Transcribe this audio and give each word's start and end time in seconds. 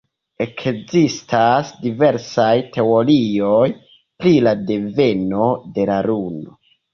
Ekzistas 0.43 1.67
diversaj 1.83 2.53
teorioj 2.77 3.61
pri 4.25 4.33
la 4.49 4.55
deveno 4.71 5.53
de 5.77 5.87
la 5.93 6.01
Luno. 6.11 6.59